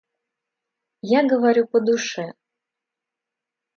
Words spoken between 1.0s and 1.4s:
Я